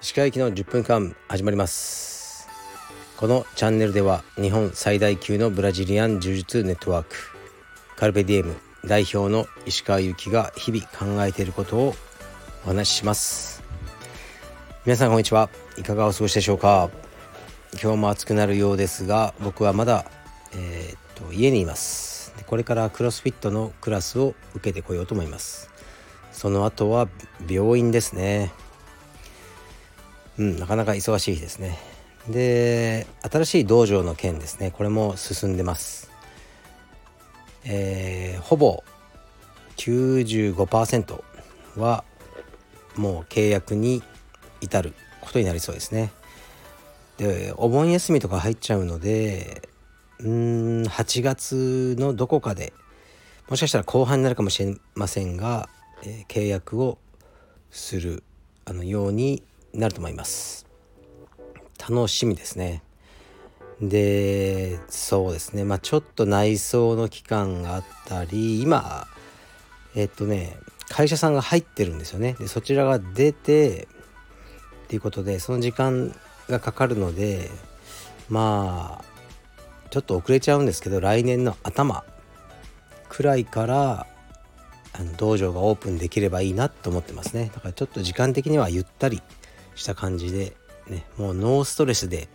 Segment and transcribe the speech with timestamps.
[0.00, 2.48] 石川行きの10分間始まります。
[3.18, 7.16] このチャンネルでは日本最大級のブラジリアン柔術ネットワーク。
[7.96, 11.94] カルペディエム代表の石川由紀が日々考えていることを
[12.64, 13.62] お話しします。
[14.86, 15.50] 皆さんこんにちは。
[15.76, 16.88] いかがお過ごしでしょうか？
[17.74, 20.10] 今日も暑くなるようですが僕はまだ、
[20.54, 22.05] えー、っと家にいます。
[22.46, 25.70] これからクロスフィットのクラスを受けてこようと思います。
[26.32, 27.08] その後は
[27.48, 28.52] 病院ですね。
[30.38, 31.78] うんなかなか忙しい日ですね。
[32.28, 34.70] で新しい道場の件ですね。
[34.70, 36.10] これも進んでます。
[37.64, 38.84] えー、ほぼ
[39.76, 41.22] 95%
[41.76, 42.04] は
[42.96, 44.02] もう契約に
[44.60, 46.12] 至ることになりそうですね。
[47.16, 49.68] でお盆休みとか入っちゃうので
[50.20, 52.72] うん8月のどこかで
[53.48, 55.68] もしかしたら後半になるかもしれませんが、
[56.02, 56.98] えー、契約を
[57.70, 58.24] する
[58.64, 59.42] あのように
[59.72, 60.66] なると思います。
[61.78, 62.82] 楽しみですね。
[63.80, 69.06] でそうですねまあちょっと内装の期間があったり今
[69.94, 70.56] えっとね
[70.88, 73.86] 会社さんが入ってるんですよねでそちらが出て
[74.84, 76.14] っていうことでその時間
[76.48, 77.50] がかかるので
[78.30, 79.15] まあ
[79.90, 82.04] ちょっと遅れちゃうんですけど来年の頭
[83.08, 84.06] くらいから
[84.92, 87.50] あの道場がオープンできればいいなと思ってますね。
[87.54, 89.22] だからちょっと時間的にはゆったり
[89.74, 90.56] した感じで
[90.88, 92.28] ねもうノーストレスで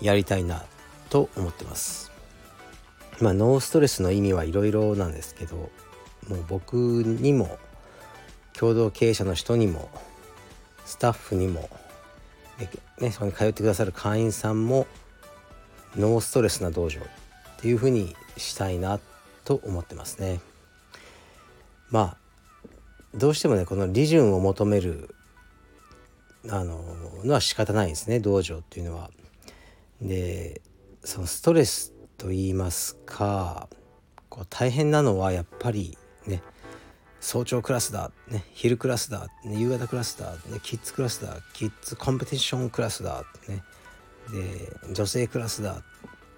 [0.00, 0.64] やりたいな
[1.08, 2.10] と思ってます。
[3.20, 5.56] まあノーストレスの意味はいろいろなんですけど
[6.28, 7.58] もう僕にも
[8.52, 9.90] 共同経営者の人にも
[10.84, 11.70] スタッフにも、
[13.00, 14.86] ね、そこに通ってくださる会員さんも
[15.96, 17.04] ノーストレスな道場っ
[17.58, 19.00] ていうふうにしたいな
[19.44, 20.40] と思ってますね。
[21.90, 22.16] まあ
[23.14, 25.14] どうしてもねこの利潤を求める
[26.48, 26.82] あの
[27.24, 29.10] のは仕方ないですね道場っていうのは。
[30.00, 30.60] で
[31.04, 33.68] そのストレスと言いますか
[34.28, 35.96] こう大変なのはやっぱり
[36.26, 36.42] ね
[37.20, 43.62] 早朝クラスだ、ね、昼クラスだ、ね、夕方クラスだ、ね、キッズクラスだキッズコンペティションクラスだ、ね、
[44.30, 45.82] で女性クラスだ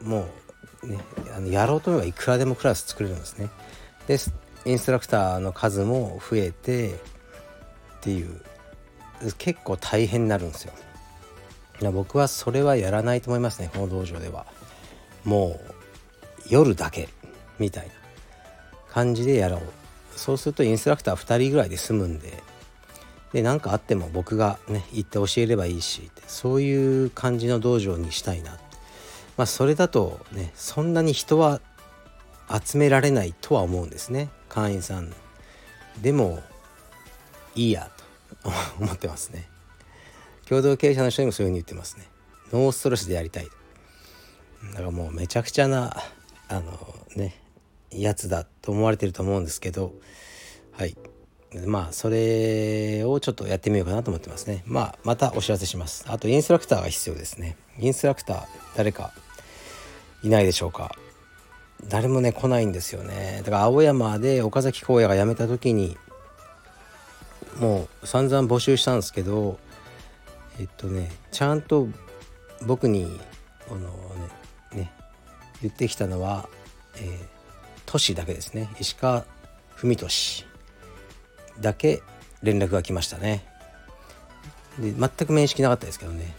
[0.02, 0.28] も
[0.82, 0.98] う、ね、
[1.36, 3.50] あのやろうと思えばいくらでもクラス作れるんですね。
[4.06, 4.18] で
[4.66, 6.96] インストラクターの数も増えてっ
[8.00, 8.40] ていう
[9.38, 10.72] 結構大変になるんですよ。
[11.92, 14.46] 僕はそれはやらないと思いますねこの道場では。
[15.24, 15.74] もう
[16.48, 17.08] 夜だけ
[17.58, 17.92] みたいな
[18.90, 19.62] 感じでやろう
[20.16, 22.42] そうするとインストラクター2人ぐらいで済むんで
[23.34, 28.52] で何かあっても僕がね行って教えればいいしそういう感じの道場にしたいな
[29.36, 31.60] まあそれだとねそんなに人は
[32.48, 34.28] 集められないとは思うんですね。
[34.48, 35.12] 会員さん。
[36.00, 36.42] でも
[37.54, 37.90] いいや
[38.42, 38.50] と
[38.80, 39.48] 思ってますね。
[40.46, 42.06] 共同経営者の人にもそういうふうに言ってますね。
[42.52, 43.48] ノーストレスでやりたい。
[44.70, 45.96] だからもうめちゃくちゃな
[46.48, 47.40] あのね
[47.90, 49.94] やつだと思われてると思うんですけど
[50.72, 50.96] はい。
[51.66, 54.62] まあそれをちょっとやってみようかなと思ってますね。
[54.66, 56.04] まあまたお知らせします。
[56.08, 57.56] あとインストラクターが必要ですね。
[57.78, 59.12] インストラクター誰か
[60.22, 60.96] いないでしょうか。
[61.88, 63.42] 誰もね来ないんですよね。
[63.44, 65.96] だから青山で岡崎荒野が辞めた時に
[67.58, 69.58] もう散々募集したんですけど
[70.58, 71.88] えっとねちゃんと
[72.66, 73.20] 僕に
[73.68, 73.78] あの
[74.72, 74.92] ねね
[75.62, 76.48] 言ってきたのは、
[76.96, 77.18] えー、
[77.86, 78.70] 都市だけですね。
[78.80, 79.24] 石川
[79.76, 80.46] 文俊。
[81.60, 82.02] だけ
[82.42, 83.46] 連絡が来ましたね。
[84.78, 86.34] で全く面識なかったですけどね。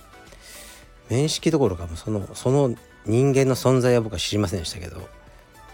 [1.09, 5.07] 面識どころかもそのその人間の存在は僕は知りませんでしたけど。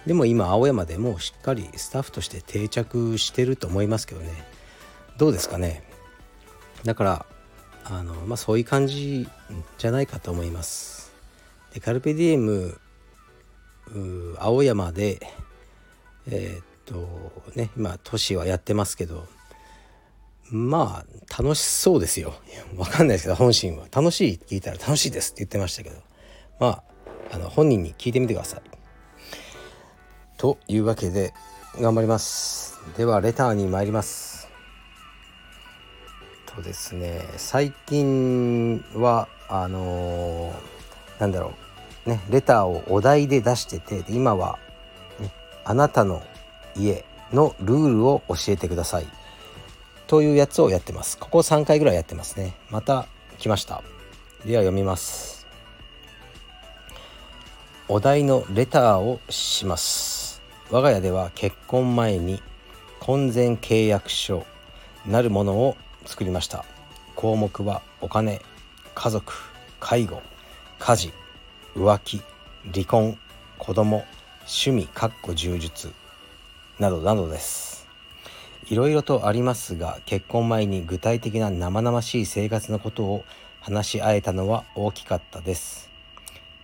[0.05, 4.31] でも今青山でもしっかりスタッフとして定着してると思いますけどね。
[5.17, 5.83] どうですかね。
[6.83, 7.25] だから
[7.83, 9.27] あのまあそういう感じ
[9.77, 11.13] じゃないかと思います。
[11.73, 12.79] でカルペディエム
[14.39, 15.19] 青山で
[16.27, 19.25] えー、っとね今都市はやってますけど
[20.51, 22.33] まあ楽しそうですよ。
[22.75, 23.87] わかんないですけど本心は。
[23.89, 25.95] 楽しいって聞いたら楽しいですって言ってましたけど。
[26.59, 26.83] まあ
[27.35, 28.61] あの本人に聞いてみてください。
[30.37, 31.33] というわけで
[31.79, 32.81] 頑張ります。
[32.97, 34.49] ではレターに参ります。
[36.45, 41.53] とですね最近はあのー、なんだろ
[42.05, 42.09] う。
[42.09, 44.59] ねレターをお題で出してて今は
[45.21, 45.31] ね
[45.63, 46.21] あなたの
[46.75, 49.07] 家のルールを教えてください。
[50.07, 51.17] というやつをやってます。
[51.17, 52.55] ここ3回ぐらいやってますね。
[52.69, 53.07] また
[53.37, 53.81] 来ました。
[54.45, 55.47] では読みます。
[57.87, 60.41] お題のレターをします。
[60.69, 62.41] 我が家では結婚前に
[62.99, 64.45] 婚前契約書
[65.05, 65.75] なるものを
[66.05, 66.65] 作りました。
[67.15, 68.41] 項目はお金
[68.95, 69.33] 家族
[69.79, 70.21] 介護
[70.79, 71.13] 家事
[71.75, 72.21] 浮気
[72.73, 73.17] 離婚
[73.57, 74.05] 子供
[74.41, 75.91] 趣味かっこ充実
[76.81, 77.87] などなどです。
[78.67, 83.23] いろいろとありますが結婚前に具体的な生々しい生活のことを
[83.59, 85.91] 話し合えたのは大きかったです。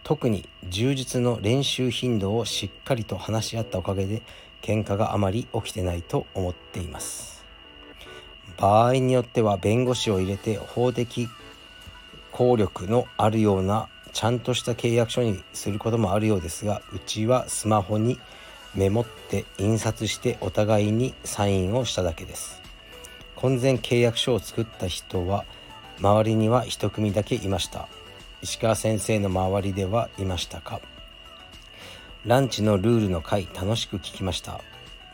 [0.04, 4.24] 特に充実の練習頻度をしっかりと話し合ったおかげで
[4.64, 7.46] 喧嘩があまり起きてないと思っています。
[8.58, 11.30] 場合によっては弁護士を入れて法的
[12.32, 18.18] 効力のあるようなちゃんとした契約書にすることもあるようですがうちはスマホに
[18.76, 22.62] メモって印刷してお互いにサインをしただけです。
[23.36, 25.46] 婚前契約書を作った人は
[26.00, 27.88] 周りには一組だけいました。
[28.42, 30.80] 石川先生の周りではいましたか？
[32.26, 34.62] ランチのルールの回楽しく聞きました。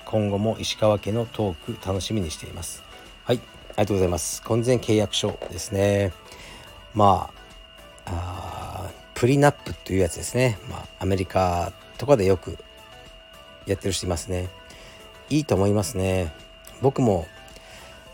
[0.05, 2.83] 今後も石川家のトーク楽しみにしています。
[3.23, 4.41] はいありがとうございます。
[4.43, 6.11] 婚前契約書ですね。
[6.93, 7.29] ま
[8.05, 10.57] あプリナップというやつですね。
[10.69, 12.57] まあアメリカとかでよく
[13.65, 14.49] やってる人いますね。
[15.29, 16.33] いいと思いますね。
[16.81, 17.27] 僕も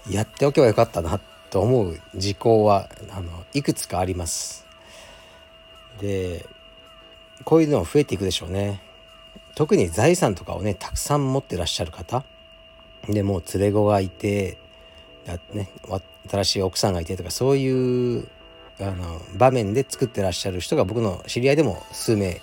[0.10, 1.20] やっておけばよかったな
[1.50, 4.66] と思う事項はあのいくつかあります。
[6.02, 6.46] で
[7.44, 8.82] こういうの増えていくでしょうね。
[9.56, 12.24] 特に財産とかをねたくさん持ってらっしゃる方
[13.08, 14.58] でもう連れ子がいて
[15.54, 15.70] ね、
[16.30, 18.28] 新しい奥さんがいてとかそういう
[18.80, 22.42] あの場面で作ってらっしゃる人が僕の知り合いでも数名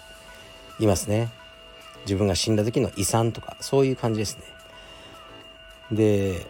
[0.79, 1.31] いますね。
[2.07, 4.45] 自分が死んだ時の遺産とかそういう感じですね
[5.93, 6.47] で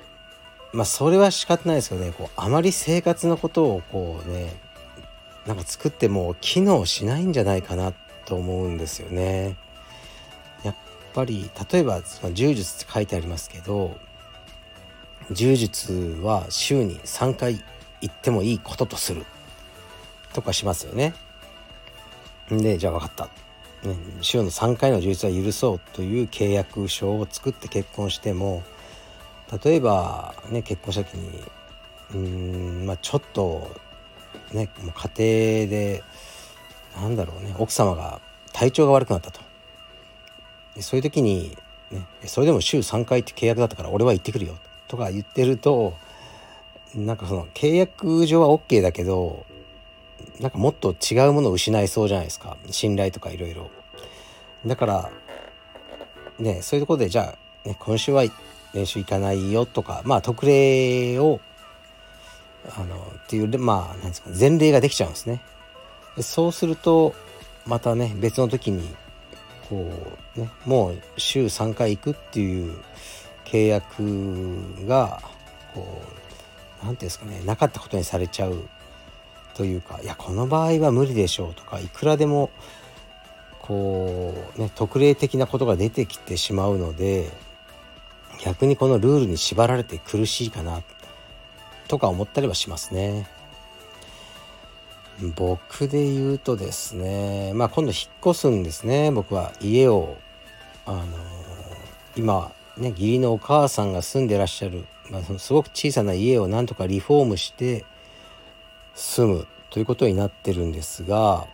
[0.73, 4.55] まあそれは仕方ないですけどねこうあまり生活のことをこうね
[5.47, 7.93] なんか作っても機能しないんじゃないかな
[8.25, 9.57] と思うんですよね。
[10.65, 10.75] やっ
[11.15, 13.97] ぱり例えばその柔術って書いてありますけど
[15.31, 17.63] 柔術は週に3回
[18.01, 19.25] 行ってもいいこととする
[20.33, 21.15] とかしますよね。
[22.51, 23.29] でじゃあ分かった、
[24.21, 28.63] 週の3回の充実は許そうという契約書を作って結婚しても
[29.65, 31.43] 例えばね結婚した時に
[32.15, 33.71] うんまあちょっと
[34.53, 36.05] ねもう家庭で
[36.97, 38.21] なんだろうね奥様が
[38.53, 39.41] 体調が悪くなったと。
[40.81, 41.57] そういう時に、
[41.91, 44.57] ね、それでも週3回って契約だったから俺は行ってくるよ
[44.89, 45.97] とか言ってると
[46.95, 49.47] なんかその契約上は OK だけど
[50.41, 52.57] なんかもっと違うものを失いそうじゃないですか。
[52.71, 53.71] 信頼とかいろいろ。
[54.67, 55.11] だから
[56.39, 58.25] ねそういうところでじゃあ、ね、今週は
[58.75, 61.41] 練習行かないよとかまあ特例を
[62.77, 65.41] あのっていうまあなんですか前例ができちゃうんですね。
[66.21, 67.15] そうすると
[67.67, 68.95] またね別の時に
[69.69, 69.91] こ
[70.37, 72.79] うねもう週3回行くっていう
[73.45, 75.23] 契約が
[75.75, 76.03] こ
[76.83, 78.69] う何て言うんですかねなかったことにされちゃう
[79.57, 82.51] というかいやこの場合は無理でしょうとかいくらでも
[83.61, 87.31] こうね特例的なことが出てきてしまうので
[88.45, 90.83] 逆にこのルールに縛られて苦しいかな
[91.89, 93.27] とか思ったりはしますね。
[95.35, 100.19] 僕で言うとですねまあ今度引っ越すんですね僕は家を
[100.85, 101.07] あの
[102.15, 107.87] 今ね義理のお母さんが住んでらっしゃる、まあ、そのすごく小さな家をなんとかリフォームして
[108.97, 111.47] 住むということになってるんですが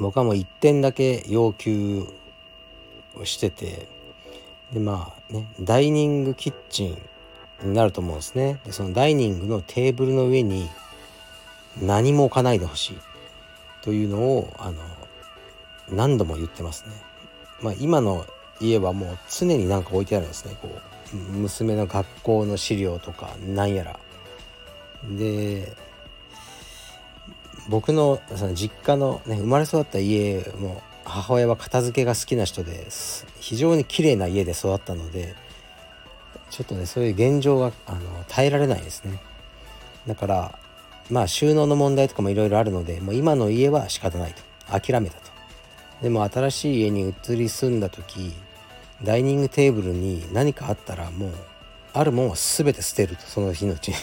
[0.00, 2.06] 僕はもう1点だけ要求
[3.16, 3.86] をしてて
[4.72, 6.98] でまあねダイニングキッチン
[7.62, 10.68] になると思うんですねでそのダイニングのテーブルの上に
[11.80, 12.98] 何も置かないでほしい
[13.82, 14.78] というのをあの
[15.88, 16.94] 何度も言ってますね。
[17.60, 18.26] まあ、今の
[18.60, 20.70] 家はもう常に何か置いてあるんですねこ
[21.12, 23.98] う娘の学校の資料とかなんやら。
[25.04, 25.72] で
[27.68, 35.34] 僕のその実家の、ね、生まれ育った家も母親は片付けが好きな人です非常に綺麗な家で育ったので
[36.54, 39.18] ちょっとねそういう現状があの耐えられないですね。
[40.06, 40.58] だから
[41.10, 44.42] まあ収納の問題とかもいろいろあるのでもう今の家は仕方ないと。
[44.70, 45.32] 諦めたと。
[46.00, 48.32] でも新しい家に移り住んだ時
[49.02, 51.32] ダイニングテーブルに何かあったらもう
[51.92, 53.22] あるもんは全て捨てると。
[53.22, 53.96] その日のうちに。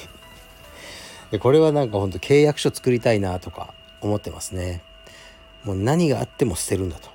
[1.32, 4.82] でこれはなんかほんと契約書作りたいなとか思ってますね。
[5.64, 7.10] もう何があっても捨てるんだと。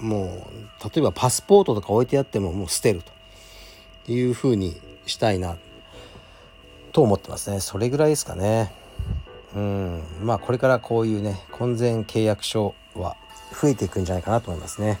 [0.00, 0.46] も
[0.82, 3.12] う例えばパスポートとか置いてあってももう捨てると。
[4.12, 5.56] いうふうにしたいな
[6.92, 7.60] と思ってますね。
[7.60, 8.72] それぐらいですかね。
[9.54, 10.02] うん。
[10.22, 13.16] まあこれからこういうね婚前契約書は
[13.60, 14.98] 増えていくんじゃないかなと思いますね。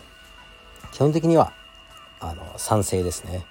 [0.92, 1.52] 基本的には
[2.20, 3.44] あの賛成ですね。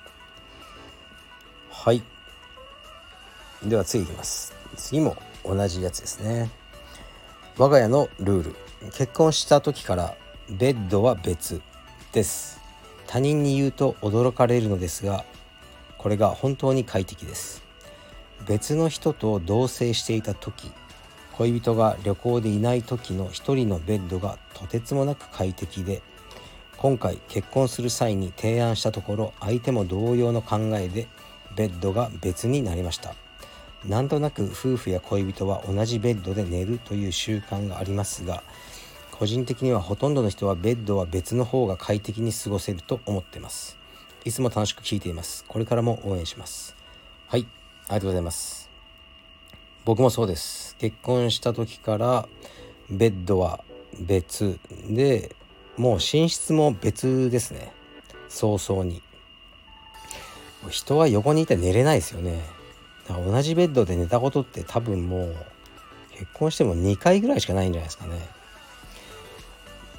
[1.71, 2.03] はい。
[3.63, 4.53] では次いきます。
[4.75, 6.49] 次も同じやつですね。
[7.57, 8.55] 我が家のルール。
[8.93, 10.15] 結婚した時から
[10.49, 11.61] ベッドは別
[12.11, 12.61] です。
[13.07, 15.23] 他人に言うと驚かれるのですが
[15.97, 17.63] これが本当に快適です。
[18.47, 20.71] 別の人と同棲していた時
[21.33, 26.01] 恋人が旅行でいない時の一人のベッドがとてつもなく快適で
[26.77, 31.07] 今回結婚する際に提案したところ相手も同様の考えで
[31.55, 33.15] ベッドが別になりました。
[33.85, 38.43] なんとなく夫婦や恋人は同じベッドで寝るという習慣がありますが
[39.17, 43.77] 個人的にはほとんどの人はベッドは別の方が快適に過ごせると思っています。
[44.25, 45.43] いつも楽しく聞いています。
[45.47, 46.75] これからも応援します。
[47.27, 47.47] はい。
[47.87, 48.69] ありがとうございます。
[49.85, 50.75] 僕もそうです。
[50.77, 52.27] 結婚した時から
[52.91, 53.63] ベッドは
[53.99, 55.35] 別で
[55.77, 57.71] もう寝室も別ですね。
[58.29, 59.01] 早々に。
[60.69, 62.56] 人は横にいて寝れないですよね。
[63.09, 65.35] 同じベッドで寝たことって多分もう
[66.11, 68.27] 結婚しても2回ぐらいしかないんじゃないですかね。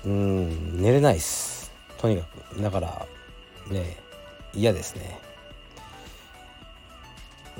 [0.06, 1.72] うん寝れないっす。
[1.98, 2.60] とにかく。
[2.62, 3.06] だから
[3.68, 3.96] ね
[4.54, 5.20] 嫌ですね。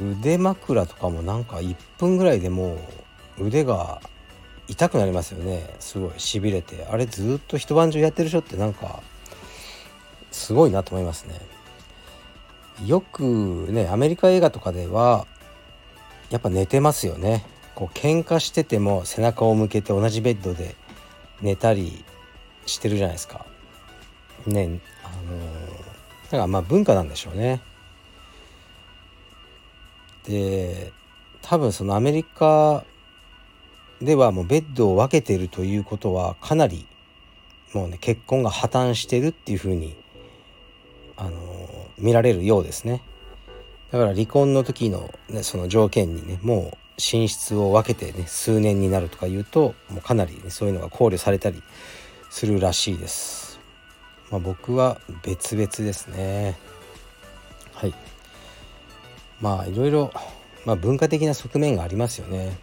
[0.00, 2.78] 腕枕とかもなんか1分ぐらいでも
[3.38, 4.00] う腕が
[4.68, 5.74] 痛くなりますよね。
[5.80, 6.12] すごい。
[6.18, 6.86] しびれて。
[6.90, 9.02] あれずっと一晩中やってる人ってなんか
[10.30, 11.40] すごいなと思いますね。
[12.86, 15.26] よくねアメリカ映画とかでは
[16.30, 17.44] やっぱ寝てますよね。
[17.74, 20.74] こう喧嘩してても背中を向けて同じベッドで
[21.40, 22.04] 寝たり
[22.66, 23.46] してるじゃないですか。
[24.46, 25.38] ねあの
[26.24, 27.60] だからまあ文化なんでしょうね。
[30.26, 30.92] で
[31.40, 32.84] 多分そのアメリカ
[34.02, 36.86] ではもうベッドを分けてるということはかなり
[37.72, 39.96] もうね結婚が破綻してるっていうふうに
[41.16, 43.02] あの見られるようですね。
[43.90, 51.62] だから離婚の時の,、ね、その条件にねもう寝室を分けてね数年になるとかいうともうかなり、ね、そういうのが考慮されたり
[52.28, 53.58] するらしいです、
[54.30, 56.56] まあ、僕は別々ですね。
[57.72, 57.94] はい。
[59.40, 60.12] まあいろいろ、
[60.64, 62.58] まあ、文化的な側面がありますよね。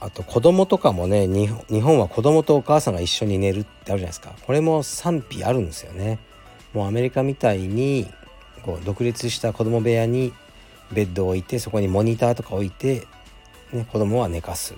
[0.00, 1.48] あと子供とかもね日
[1.80, 4.34] 本は子供とお母さんが一緒に寝るってあるじゃないですか。
[4.46, 6.18] これも賛否あるんですよね。
[6.72, 8.06] もうアメリカみたいに
[8.58, 10.32] こう独立した子供部屋に
[10.92, 13.06] ベッドを置いてそこにモニターとか置いて、
[13.72, 14.74] ね、子供は寝かす。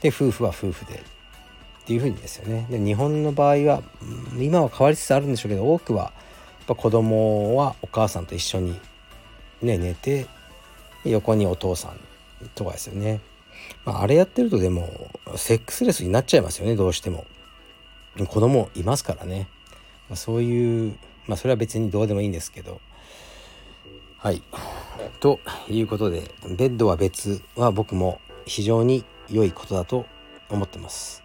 [0.00, 1.14] で夫婦は夫婦で。
[1.84, 2.66] っていう風にですよね。
[2.70, 3.82] で日本の場合は
[4.38, 6.12] 今は変わりつつあるんでしょうけど多くはやっ
[6.68, 8.80] ぱ子供はお母さんと一緒に、
[9.60, 10.26] ね、寝て
[11.04, 12.00] 横にお父さん
[12.54, 13.20] とかですよね。
[13.84, 17.26] まあ、あれやってるとでもセックスレスになっちゃいますよねどうしても。
[18.28, 19.48] 子供いますからね、
[20.08, 20.96] ま、そういう
[21.26, 22.80] まあそれは別にどうでもいいんですけど。
[24.24, 24.42] はい。
[25.20, 25.38] と
[25.68, 30.06] いうことでベッドは別は僕も非常に良いことだと
[30.48, 31.22] 思ってます。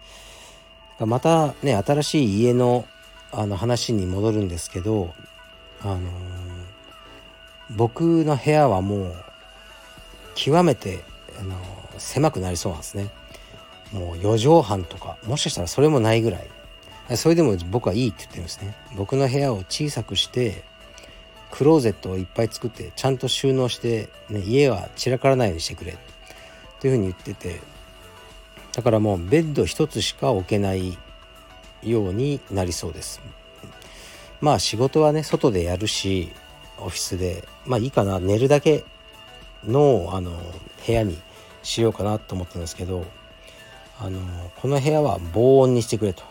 [0.98, 2.84] またね新しい家の
[3.32, 5.14] あの話に戻るんですけど
[5.80, 6.00] あのー、
[7.70, 9.14] 僕の部屋はもう
[10.34, 11.02] 極めて
[11.38, 11.58] あのー
[11.96, 13.08] 狭くなりそうなんですね。
[13.92, 17.16] もう4畳半とかもしかしたらそれもないぐらい。
[17.16, 18.74] それでも僕はいいって言ってるんですね。
[18.94, 20.68] 僕の部屋を小さくして
[21.50, 25.96] クローゼットをいっぱい作ってちゃんと収納して、ね、家は散らからないようにしてくれ
[26.80, 27.60] というふうに言ってて
[28.72, 30.96] だからもうベッド一つしか置けない
[31.82, 33.20] ようになりそうです。
[34.40, 36.30] まあ仕事はね外でやるし
[36.78, 38.20] オフィスでまあいいかな。
[38.20, 38.84] 寝るだけ
[39.64, 40.30] のあの
[40.86, 41.18] 部屋に
[41.62, 43.04] しようかなと思ったんですけど
[43.98, 44.20] あの
[44.56, 46.22] この部屋は防音にしてくれと、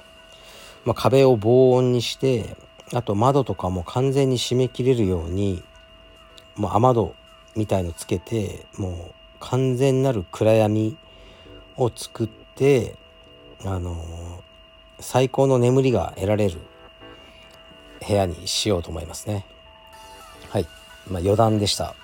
[0.85, 2.55] まあ、壁を防音にして
[2.93, 5.63] あと窓とかも完全に閉めきれるように
[6.55, 7.15] もう雨戸
[7.55, 10.97] みたいのつけてもう完全なる暗闇
[11.77, 12.95] を作って
[13.63, 14.43] あの
[14.99, 16.59] 最高の眠りが得られる
[18.05, 19.45] 部屋にしようと思いますね。
[20.49, 20.67] はい。
[21.07, 21.95] まあ余談でした。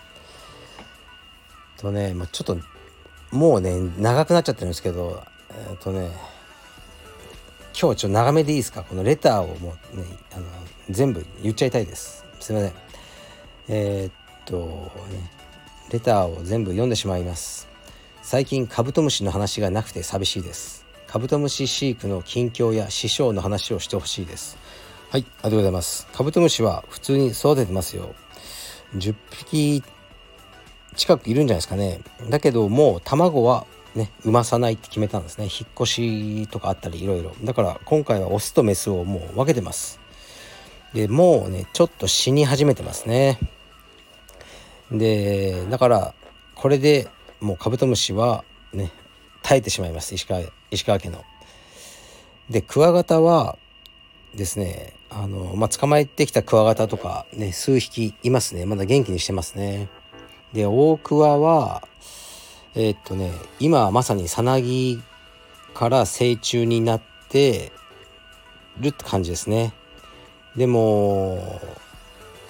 [1.78, 2.58] とね、まあ、ちょっと
[3.32, 6.12] もうね長くなっちゃってるんですけどえっ、ー、とね
[7.74, 8.84] 今日ちょっと長めでいいですか？
[8.84, 10.46] このレターをもうねあの
[10.90, 12.26] 全部言っちゃいたいです。
[12.40, 12.74] すいません。
[13.68, 14.14] えー、っ
[14.46, 14.58] と
[15.12, 15.32] ね
[15.92, 17.68] レターを全部読んでしまいます。
[18.22, 20.86] 最近カブトムシの話がなくて寂しいです。
[21.08, 24.58] カブトムシ飼育の近況や師匠の話をしてほしいです。
[25.10, 26.08] はいありがとうございます。
[26.14, 28.16] カブトムシは普通に育ててますよ。
[28.96, 29.84] 10匹
[30.96, 32.02] 近くいるんじゃないですかね。
[32.30, 33.66] だけどもう卵は
[33.96, 35.46] ね産まさないって決めたんですね。
[35.46, 40.00] 引っ越しとかあったりいろいろだから今回はオスとメスをもう分けてます。
[40.96, 43.38] でもうねちょっと死に始めてますね
[44.90, 46.14] でだから
[46.56, 47.10] これで
[47.42, 48.92] もうカブトムシはね
[49.44, 51.24] 耐えてしまいます石川石川家の。
[52.50, 53.58] でクワガタは
[54.36, 59.90] ですねあの、まあ、捕まえてきたクワガタとかね数匹いますねまだ元気にしてますね。
[60.54, 61.86] で大クワは
[62.74, 65.02] えー、っとね今まさにさなぎ
[65.74, 67.74] から成虫になって
[68.80, 69.74] るって感じですね。
[70.56, 71.62] でも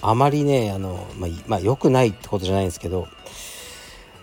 [0.02, 3.08] あまりねあの、まあ、まあ、良くないってことじゃないんですけど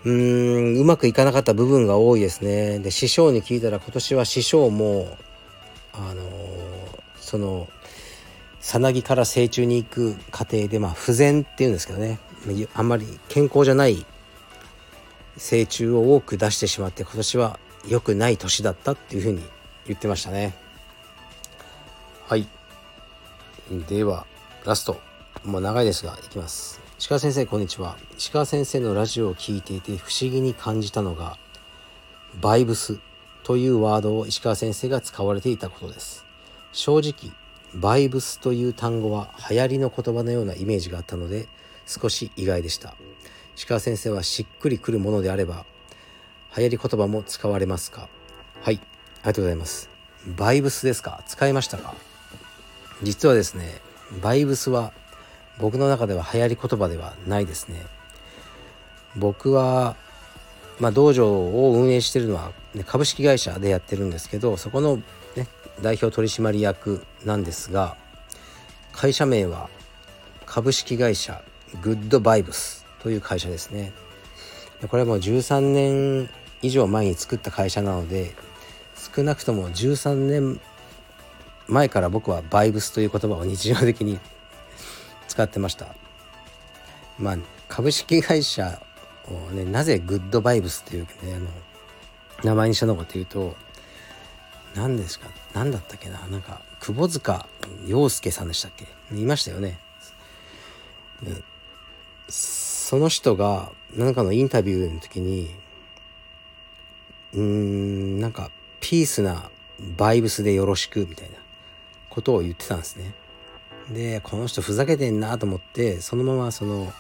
[0.04, 2.80] うーんうまくいかなかった部分が多いですね。
[2.80, 5.16] で師匠に聞いたら今年は師匠も
[5.92, 6.22] あの
[7.16, 7.68] その
[8.60, 12.18] さなぎから成虫に行く過程でまあ不全っていうんですけどね。
[12.74, 14.04] あんまり健康じゃない
[15.36, 19.42] 成虫を多く出してしまって今年は良くない年だったっていうふうに
[19.86, 20.54] 言ってましたね。
[22.26, 22.48] はい。
[23.80, 24.26] では
[24.66, 25.00] ラスト。
[25.44, 26.78] もう長いですがいきます。
[26.98, 27.96] 石川先生こんにちは。
[28.18, 31.38] 石川先生のラジオを聞いていて不思議に感じたのが
[32.40, 33.00] バイブス
[33.42, 36.26] というワードを石川先生が使われていたことです。
[36.72, 37.32] 正直
[37.74, 41.48] バイブスという単語は流行りの言葉のようなイメージがあったので
[41.86, 42.94] 少し意外でした。
[43.56, 45.64] 石川先生はしっくりくるものであれば
[46.56, 48.08] 流行り言葉も使われますか？
[48.60, 48.82] はいあり
[49.24, 49.88] がとうございます。
[50.36, 51.22] バイブスですか？
[51.26, 51.94] 使いましたか？
[53.02, 53.80] 実はですね
[54.22, 54.92] バイブスは
[55.58, 57.82] 僕の中では流行り言葉ではないですね。
[59.16, 59.96] 僕は
[60.82, 64.96] まあ、道場を運営してるのは、ね、株式会社でやってるんですけどそこの、
[65.36, 65.46] ね、
[65.80, 67.96] 代表取締役なんですが
[68.92, 69.68] 会社名は
[70.44, 71.40] 株式会社
[71.82, 73.92] グッドバイブスという会社ですね。
[74.88, 76.28] これはもう13年
[76.60, 78.34] 以上前に作った会社なので
[79.14, 80.60] 少なくとも13年
[81.68, 84.18] 前から僕はバイブスという言葉を日常的に
[85.28, 85.94] 使ってました。
[87.18, 87.36] まあ
[87.68, 88.82] 株式会社
[89.28, 91.46] をねなぜグッドバイブスっていうねあの
[92.44, 93.54] 名前にしたのかというと
[94.74, 95.28] 何ですか？
[95.54, 96.18] 何だったっけな？
[96.28, 97.46] なんか窪塚
[97.86, 98.86] 洋介さんでしたっけ？
[99.14, 99.78] いましたよね。
[102.28, 105.54] その人が何かのインタビューの時に
[107.34, 109.50] うーんなんかピースな
[109.96, 111.36] バイブスでよろしくみたいな。
[112.12, 113.14] ことを言ってたんですね。
[113.90, 116.92] でこの人ふざけてんなと思ってそのままその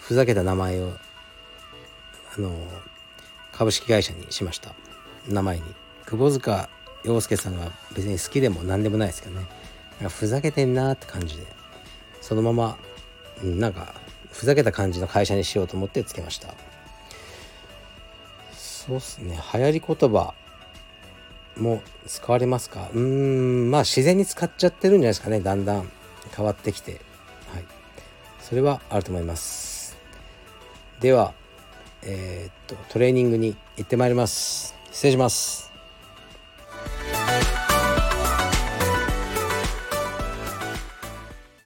[0.00, 0.92] ふざけた名前を
[2.36, 2.52] あの
[3.52, 4.74] 株式会社にしました。
[5.28, 5.62] 名前に。
[6.06, 6.70] 窪塚
[7.04, 9.46] 洋介さんが別に好きでも何でもないですけどね。
[10.08, 11.46] ふざけてんなって感じで。
[12.20, 12.76] そのまま
[13.42, 13.94] なんか
[14.32, 16.54] ふざけた感じの会社にしようと思ってつけました。
[18.52, 19.38] そうっすね。
[19.54, 20.34] 流行り言葉
[21.58, 22.88] も使われますか？
[22.94, 25.40] うーんまあ自然に使っちゃってるんじゃないですかね。
[25.40, 25.90] だんだん
[26.34, 26.92] 変わってきて。
[26.92, 27.00] はい。
[28.40, 29.96] それはあると思います。
[31.00, 31.34] では
[32.02, 34.74] えー、っとトレーニングに行ってまいります。
[34.90, 35.67] 失礼します。